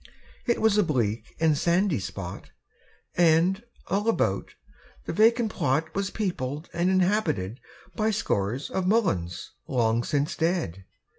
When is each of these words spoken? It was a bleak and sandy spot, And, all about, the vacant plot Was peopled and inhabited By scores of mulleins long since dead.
It 0.47 0.59
was 0.59 0.79
a 0.79 0.83
bleak 0.83 1.35
and 1.39 1.55
sandy 1.55 1.99
spot, 1.99 2.49
And, 3.13 3.61
all 3.85 4.09
about, 4.09 4.55
the 5.05 5.13
vacant 5.13 5.51
plot 5.51 5.93
Was 5.93 6.09
peopled 6.09 6.71
and 6.73 6.89
inhabited 6.89 7.59
By 7.95 8.09
scores 8.09 8.71
of 8.71 8.87
mulleins 8.87 9.51
long 9.67 10.03
since 10.03 10.35
dead. 10.35 10.85